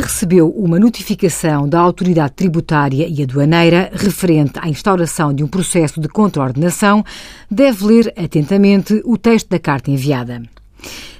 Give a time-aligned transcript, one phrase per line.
[0.00, 6.08] recebeu uma notificação da autoridade tributária e aduaneira referente à instauração de um processo de
[6.08, 7.04] contraordenação,
[7.50, 10.42] deve ler atentamente o texto da carta enviada.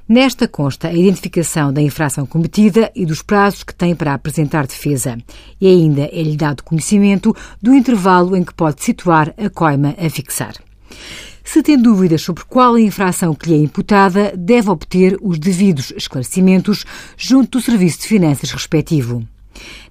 [0.06, 5.16] Nesta consta a identificação da infração cometida e dos prazos que tem para apresentar defesa.
[5.58, 10.54] E ainda é-lhe dado conhecimento do intervalo em que pode situar a coima a fixar.
[11.44, 16.84] Se tem dúvidas sobre qual infração que lhe é imputada, deve obter os devidos esclarecimentos
[17.16, 19.22] junto do Serviço de Finanças respectivo.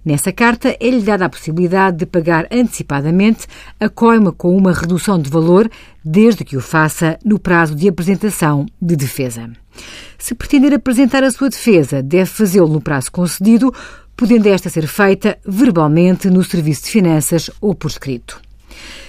[0.04, 3.48] Nessa carta é-lhe dada a possibilidade de pagar antecipadamente
[3.80, 5.70] a coima com uma redução de valor,
[6.04, 9.50] desde que o faça no prazo de apresentação de defesa.
[10.18, 13.74] Se pretender apresentar a sua defesa, deve fazê-lo no prazo concedido,
[14.18, 18.42] podendo esta ser feita verbalmente no Serviço de Finanças ou por escrito.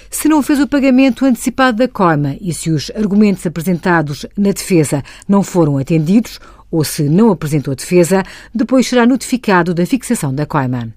[0.09, 5.03] Se não fez o pagamento antecipado da coima e se os argumentos apresentados na defesa
[5.27, 6.39] não foram atendidos
[6.71, 10.93] ou se não apresentou defesa, depois será notificado da fixação da coima.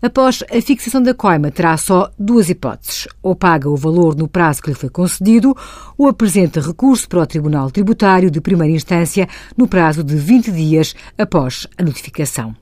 [0.00, 3.06] Após a fixação da coima, terá só duas hipóteses.
[3.22, 5.56] Ou paga o valor no prazo que lhe foi concedido,
[5.96, 10.94] ou apresenta recurso para o Tribunal Tributário de Primeira Instância no prazo de 20 dias
[11.16, 12.61] após a notificação.